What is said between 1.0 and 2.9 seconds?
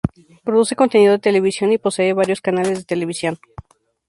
de televisión, y posee varios canales de